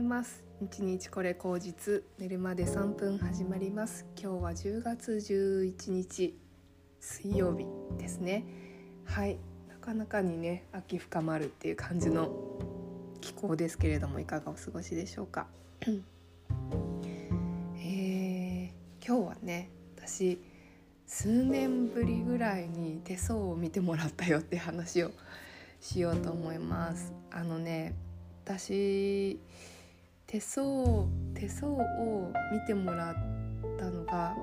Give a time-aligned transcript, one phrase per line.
[0.00, 0.42] います。
[0.60, 4.06] 日日これ口実寝るまで3分始まります。
[4.18, 6.38] 今日は10月11日
[7.00, 7.66] 水曜日
[7.98, 8.46] ですね。
[9.04, 9.38] はい。
[9.68, 12.30] なかなかにね秋深まるっていう感じの
[13.20, 15.46] 気候ですけれどもいかがお過ごしでしょうか。
[15.82, 20.40] えー、今日はね私
[21.06, 25.10] 数年ぶりぐらいに手相を見てもらったよって話を
[25.78, 27.12] しようと思います。
[27.30, 27.94] あのね
[28.44, 29.38] 私
[30.30, 33.14] 手相手相を見てもらっ
[33.76, 34.36] たのが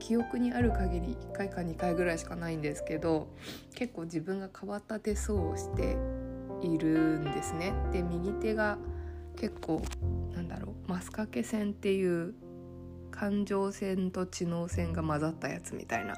[0.00, 3.28] 記憶にある限り1回か2回ぐらいしかないんですけど
[3.76, 5.96] 結構自分が変わった手相をして
[6.60, 7.72] いるんですね。
[7.92, 8.78] で右手が
[9.36, 9.80] 結構
[10.34, 12.34] なんだろうマスカケ線っていう
[13.12, 16.16] 感情線と知能線が混ざったやつみたいな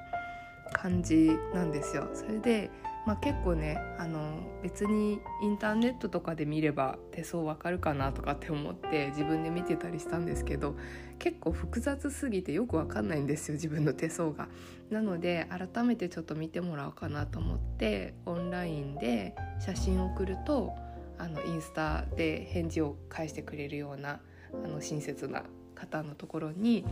[0.73, 2.09] 感じなんですよ。
[2.15, 2.71] それで
[3.07, 10.77] まあ、結構ねあの別にインターネットとかで見れば手相わかるかなとかって思って自分で見てたりしたんですけど
[11.19, 14.49] 結構複雑すぎてよくわかんないんですよ自分の手相が。
[14.91, 20.75] なので改めてちょっと見てもらおうかなと思ってオンラインで写真を送ると
[21.17, 24.21] あのインスタで返事を返してくれるような
[24.65, 25.45] あの親切な
[25.75, 26.85] 方のところに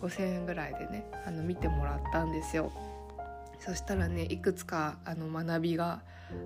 [0.00, 2.72] 5,000円ぐらいでねあの見てもらったんですよ。
[3.64, 6.02] そしたらねいくつかあの学びが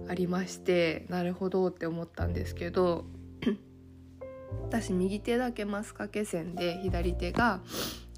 [0.08, 3.06] ありましてなるほどって思ったんですけど
[4.62, 7.60] 私右手だけマスカケ線で左手が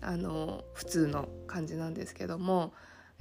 [0.03, 2.73] あの普通の感じなんですけども、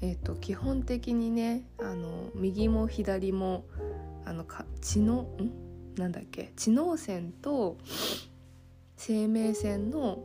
[0.01, 3.65] えーと、基本的にねあの右も左も
[4.25, 5.95] あのか知能ん？
[5.95, 6.51] なんだっけ？
[6.55, 7.77] 知能線と
[8.97, 10.23] 生命線の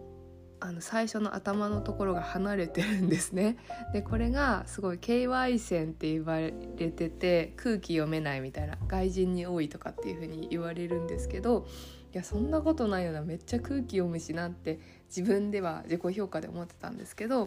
[0.65, 3.59] あの最初の頭のところが離れてるんですね。
[3.93, 11.67] でこれがすごい KY 線って言われてて空気読めないみたいな外人に多いとかっていう風に言われるんですけど
[12.15, 14.81] いやそんなことないよなめっちゃ空気読むしなって
[15.15, 17.47] 自分では自己評価で思ってたんですけど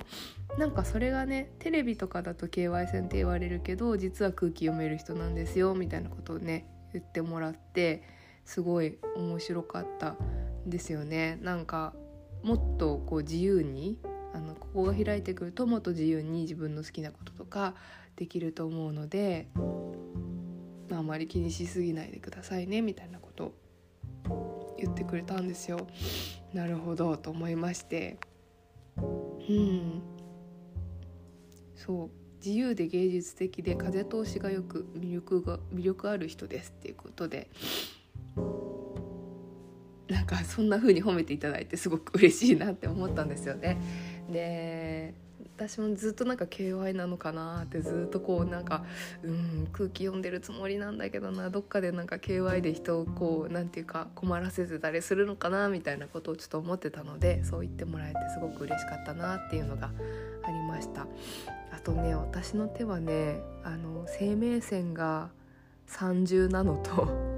[0.59, 8.03] なんかそれがねテレビとかだと KY 線って言われるけど実は空気読める人なんですよみたいなことをね言ってもらって
[8.45, 10.15] すごい面白かった
[10.67, 11.39] ですよね。
[11.41, 11.93] なんか
[12.47, 13.99] もっとこう自由に
[14.33, 17.75] あのここが開いてくるともっと自由に自分の好きなこととか
[18.15, 19.49] できると思うので、
[20.89, 23.53] まあ、あまり気にしすぎないでくださいねみたいなこと
[24.29, 25.87] を言ってくれたんですよ。
[26.53, 28.17] なるほどと思いまして。
[28.95, 30.01] うん。
[31.75, 32.09] そう。
[32.37, 37.49] 自由で芸術的で風通しがよく魅力が魅力ある人ですっていうことで。
[40.09, 43.77] なんかそんな風に褒めていただいてすごく嬉しいなって思ったんですよね。
[44.31, 45.13] で
[45.57, 48.85] 私もずっとなんか KY なのかなってずっとこうなんか
[49.23, 59.89] うん空気読んでるつもりなんだけどなどっかでなんか KY で人をこう何て言うか困らせてたりするのかなみたいなことをちょっと思ってたのでそう言ってもらえてすごく嬉しかったなっていうのが
[60.43, 61.07] ありました。
[61.71, 65.29] あとね私の手はねあの生命線が
[65.87, 67.36] 30なのと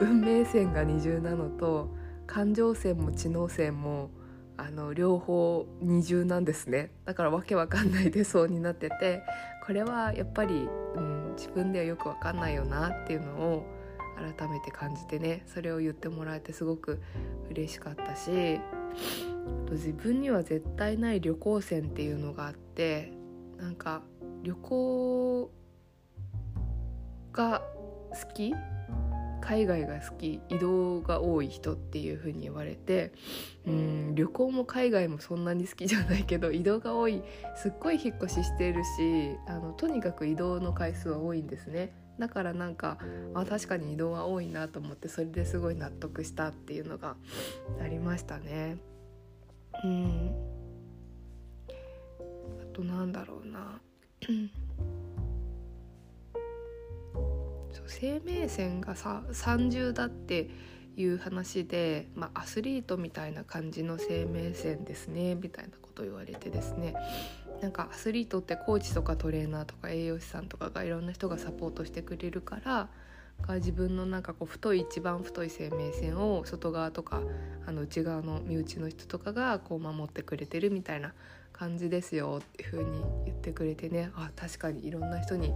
[0.00, 1.94] 運命線が二重なのと
[2.26, 4.10] 感情線も知能線も
[4.56, 6.90] あの両方二重なんですね。
[7.04, 9.22] だからわけわかんない出そうになってて
[9.66, 13.66] これはやっぱり、うん、自分ではよくわかんないよなっていうのを
[14.38, 17.02] 改めて感じてねそれを言ってもらえてすごく
[17.50, 18.60] 嬉しかったし
[19.66, 23.12] と自分には絶対ない旅行線っていうのがあって
[23.58, 24.02] なんか
[24.42, 25.50] 旅行
[27.32, 27.62] が
[28.10, 28.54] 好き
[29.40, 33.12] 海外が好き移動が多い人っていう風に言われて
[33.66, 37.22] うん旅行も海外もそんなに好きじゃないけど移動が多い
[37.56, 41.94] すっごい引っ越ししてるしあのとにかく移動の回数は多いんですね。
[42.18, 42.98] だからなんか
[43.34, 47.16] あ確かに移動は多いなと思ってそれですごい納得したっていうのが
[47.82, 48.78] ありましたね。
[49.84, 50.34] うん
[51.68, 53.80] あとなんだろうな
[57.88, 60.48] 生命線がさ30だって
[60.96, 66.94] いう話で、まあ、アスリートみたいな感じの生命線ですねみたいなこと言われてですね。
[67.60, 72.88] なんかアスリートってコーチとかトレーナーとか栄養士さんとかがいろんな人がサポートしてくれるから
[73.54, 77.22] 自分のなんかこう太い一番太い生命線を外側とか
[77.66, 81.14] あの内側の身内の人とかがこう守ってくれてるみたいな
[81.58, 84.10] 感じですよっていう風に言ってくれてね。
[84.14, 85.52] あ確かにいろんな人に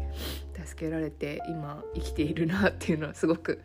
[0.65, 3.61] 助けられて今生きているなっていうのはすごく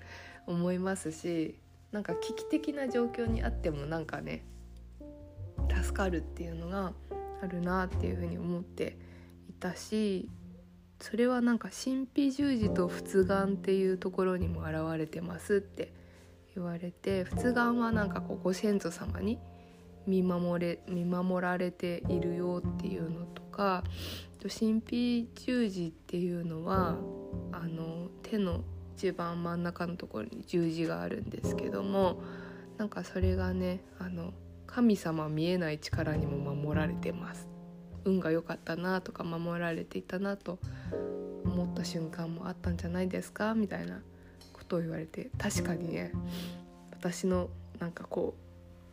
[0.48, 1.60] 思いますし
[1.92, 4.44] なんか危機的な状況にあってもなんかね
[5.84, 6.94] 助かるっていうのが
[7.42, 8.98] あるなっていうふうに思って
[9.50, 10.30] いたし
[11.00, 15.94] それはなんか神秘十字と仏眼っていうところにも現れてますって
[16.56, 19.40] 言われて仏願はなんかこうご先祖様に
[20.08, 23.84] 見守れ見守られているよっていうのとか
[24.42, 26.98] 神秘十字っていうのは
[27.52, 28.64] あの手の
[28.96, 32.22] 一番真ん中のところに十字があるんですけども
[32.78, 34.34] なんかそれがねあの
[34.68, 37.48] 神様見えない力にも守られてます。
[38.04, 40.60] 運が良かったなとか守られていたなと
[41.44, 43.56] 思った瞬間もあったんじゃないですか？
[43.56, 44.00] みたいな
[44.54, 46.12] ことを言われて確かにね
[46.92, 47.50] 私の
[47.80, 48.36] なんかこ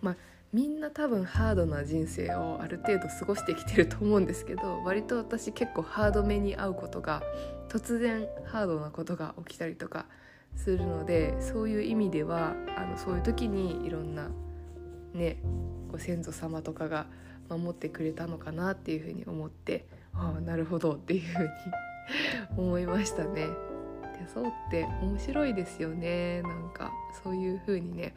[0.02, 0.16] うまあ
[0.52, 7.22] みんな多分ハードな人生をある程度過ごしてきてると思うんですけど割と私結構ハードめに会うことが
[7.70, 10.04] 突然ハードなことが起きたりとか
[10.54, 14.28] するのでそういう意味ではあのそういう時にいろんな
[15.14, 15.38] ね
[15.90, 17.06] ご先祖様とかが
[17.48, 21.48] 守ってくれたのかなっていうふうに思ってああなるほどっていうふうに
[22.58, 23.46] 思いましたね。
[24.18, 26.92] 手相って面白いですよねなんか
[27.24, 28.14] そういう風にね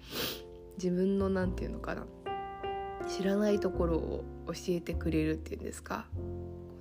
[0.78, 2.06] 自分の何て言うのかな
[3.08, 6.08] 知らないところを教えてくれるっていうんですか。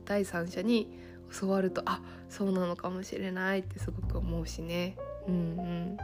[0.05, 0.99] 第三者に
[1.41, 4.97] 教わるとあそうなのかもしれないってすごく思うしね。
[5.27, 5.97] うんうん。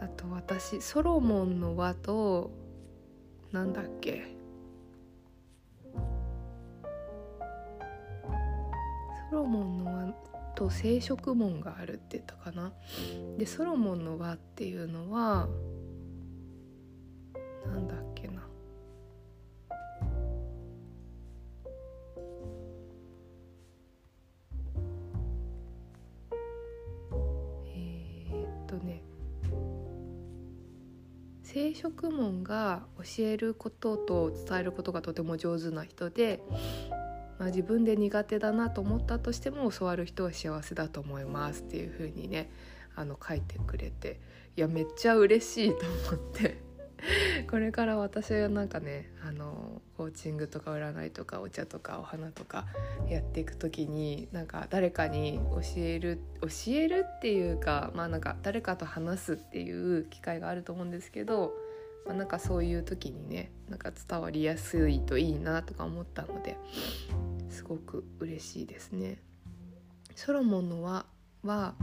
[0.00, 2.50] あと私ソロモンの輪と
[3.52, 4.36] なんだっけ。
[9.30, 10.14] ソロモンの輪
[10.54, 12.72] と聖職門があるって言ったかな。
[13.38, 15.48] でソロモンの輪っていうのは
[17.66, 18.13] なんだっけ。
[31.54, 36.42] 聖職門が教えることと伝えることがとても上手な人で
[37.38, 42.50] まあ、自分で苦手だなと思ったとしても教わる人は幸せだと思いますっていうふうにね
[42.96, 44.20] あの書いてくれて
[44.56, 45.76] いやめっちゃ嬉しいと
[46.16, 46.63] 思って。
[47.50, 52.66] これから私はなんかねあのコーチングとか占いとかお茶とかお花とか
[53.08, 61.54] やっていく時になんか誰かに教える教えるっていうかまあなんか誰かと話すっていう機会があると思うんですけど
[62.06, 66.56] まあ、なんかそういう時にねなんか伝わりやすいといいなとか思ったので
[67.48, 69.18] すごく嬉しいですね。
[70.14, 71.06] ソロモンの輪
[71.44, 71.74] は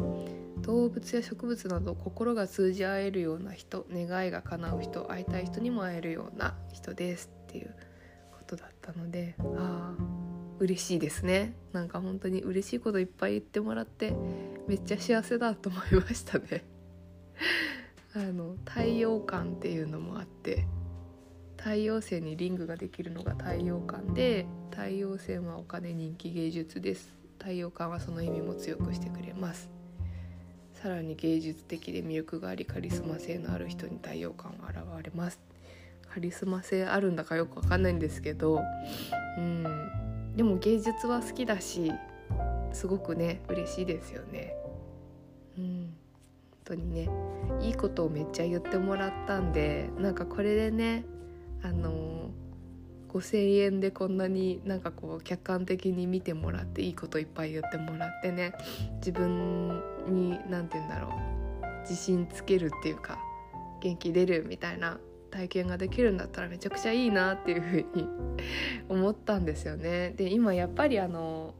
[0.61, 7.75] 動物や植物など心が通じ合えるような人願いが叶う人会いたい人にも会えるような人ですっていう
[8.31, 10.21] ことだったのでああ
[10.61, 11.55] 嬉しいですね。
[11.73, 14.13] なんか本当に嬉しいこといっぱい言ってもらって
[14.67, 16.63] めっちゃ幸せだと思いましたね。
[18.13, 20.67] あの太陽館っていうのもあって
[21.57, 27.20] 太陽星にリングができるのが太陽館で太陽星はお金人気芸術です。
[27.41, 29.71] 太陽館はその意味も強くしてくれます。
[30.73, 35.39] さらに芸術的で魅力がありカリスマ性のある人に太陽館は現れます。
[36.13, 38.61] カリスマ性あるんだかよくわかんないんですけど
[39.37, 40.33] うん。
[40.35, 41.91] でも芸術は好きだし
[42.73, 44.53] すごくね嬉しいですよね。
[45.57, 45.93] うん。
[46.51, 47.09] 本当にね
[47.59, 51.05] いいことをめっちゃ言ってもらったんでなんかこれでね
[51.63, 52.20] あの
[53.11, 58.53] 5,000円でこんなになんかこう客観的に見てもらっていいこといっぱい言ってもらってね
[58.95, 63.19] 自分に何て言うんだろう自信つけるっていうか
[63.81, 64.99] 元気出るみたいな
[65.31, 68.07] 体験ができるんだったらめちゃくちゃいいなっていうふうに
[68.87, 70.13] 思ったんですよね。
[70.15, 71.55] で今やっぱりあの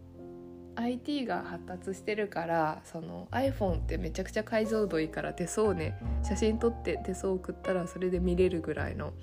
[0.76, 9.14] IT が発達してるからその iPhone ってめちゃくちゃ解像度いいから手相ね写真撮って手相送ったらそれで見れるぐらいの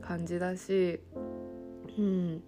[0.00, 1.00] 感じだし
[1.98, 2.42] うん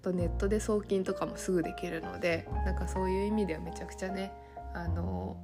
[0.00, 4.32] あとネットで送金とかもすぐできるのでなんかそういう意味ではめちゃくちゃね
[4.74, 5.36] あの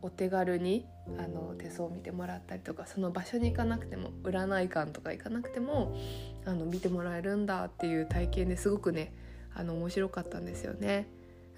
[0.00, 0.86] お手軽に
[1.18, 5.96] あの手相を見てもらったりとかその場所に行かなくても占い館とか行かなくても
[6.44, 9.12] あの見てもらえるんだっていう体験ですごくね
[9.54, 11.08] あの面白かったんですよね。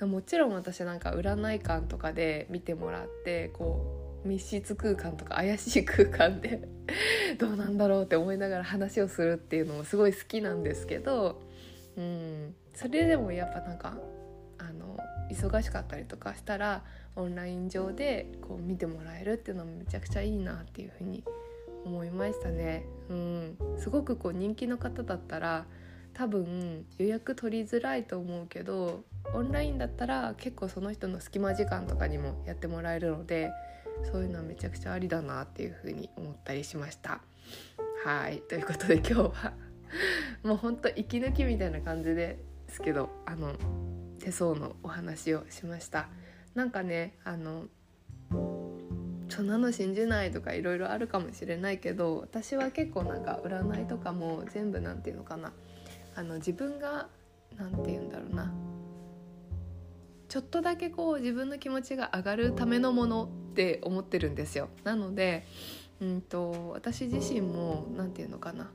[0.01, 6.69] もちろん私なんか占い館とかで見てもらってこう密室空間とか怪しい空間で
[7.39, 11.43] どうなんだろうって思いながら話をするっていうのもすごい好きなんですけど、
[11.97, 13.99] うん、それでもやっぱなんか
[14.59, 14.99] あの
[15.31, 16.85] 忙しかったりとかしたら
[17.17, 21.25] オンライン上でこう見てもらえるっていうのもめちゃくちゃいいなっていうふうに
[21.85, 22.85] 思いましたね。
[23.09, 25.67] うん、すごくこう人気の方だったら
[26.13, 29.05] 多分予約取りづらいと思うけど
[29.35, 33.51] オンラインだったら結構その人の隙間時間とかにもやってもらえるので
[34.05, 37.21] そういうのはめちゃくちゃありだなっていうふうに思ったりしました。
[38.05, 39.53] はいということで今日は
[40.43, 42.39] もうほんと息抜きみたいな感じで
[42.69, 43.55] すけどあの
[44.19, 46.09] 手相のお話をしました。
[46.55, 47.67] なんかねあの
[49.29, 55.53] そんなの信じないとかいろいろあるかもしれないけど私は結構なんか占いとかも全部なんていうのかな
[56.15, 57.09] あの自分が
[57.57, 58.53] なんて言うんだろうな
[60.37, 64.69] ちょっとだけこう自分の気持ちが上がるためのものって思ってるんですよ。
[64.85, 65.47] なので、
[65.99, 68.71] うんと、私自身も何て言うのかな。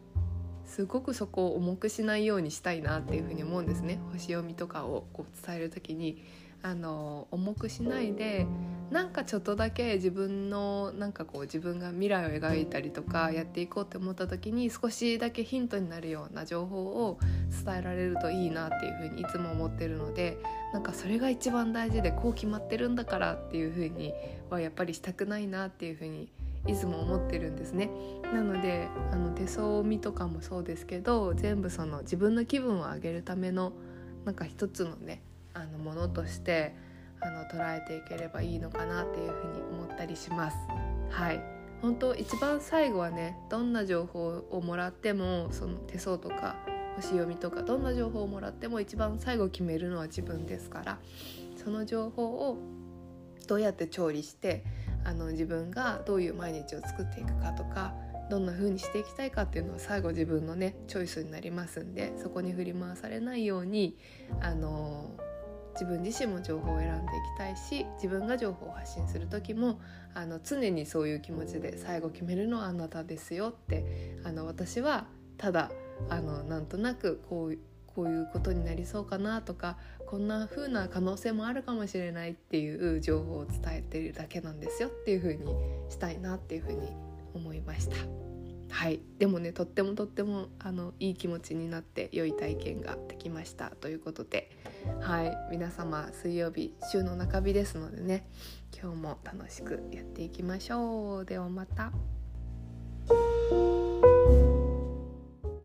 [0.65, 4.00] すごくそこを重くしないようにしたいなっていうふうに思うんですね。
[4.12, 6.24] 星読みとかをこう伝える時に。
[6.63, 8.46] あの重くしないで
[8.92, 17.18] なんかちょっとだけ自分のなんかこう自分が未来を描いたりとかやっていこうって思った時に少しだけヒントになるような情報を
[17.66, 20.38] 伝えられるといいなっていうふうにいつも思ってるので
[20.74, 24.14] なんかそれが一番大事でこう決まってるんだからっていうふうに
[24.50, 26.30] はやっぱりしたくないなっていうふうに
[26.68, 27.90] いつも思ってるんですね。
[28.34, 33.72] なのであの手相見とかもそうですけど全部その自分の気分を上げるための
[34.26, 35.22] なんか一つのね
[35.54, 36.76] あのものとして
[37.22, 40.58] あの捉えていければいいのかなっていうふうに思ったりします。
[41.10, 41.42] はい
[41.82, 46.56] 本当一番最後はねどんな情報をもらってもその手相とか
[46.96, 51.00] 星読みとかどんな情報をもらっても一番最後決めるのは自分ですから
[51.63, 52.58] その情報を
[53.48, 54.63] どうやって調理して
[55.04, 57.96] あの自分がどういう毎日を作っていくかとか
[58.30, 63.98] どんな風にしていきたいかっていうのは最後自分のねチョイスになりますんでそこに振り回されないように
[64.40, 65.10] あの
[65.74, 69.80] 自分自身も情報を選んでいきたいし自分が情報を発信する時も
[70.13, 75.72] あの常にそういう気持ちで最後決めるのはあなたですよってあの私はただ
[76.10, 77.58] あのなんとなくこう
[77.96, 85.54] こういうことになりそうかなとかこんな風な可能性もあるかもしれないっていう情報を伝えてるだけなんですよっていう風に
[85.90, 86.90] したいなっていう風に
[87.34, 87.96] 思いました。
[88.72, 94.50] はいでもねとってもとってもあのいい気持ちになって良い体験ができましたということで
[95.02, 98.26] はい皆様水曜日週の中日ですのでね
[98.80, 101.92] 今日も楽しくやっていきましょうではまた。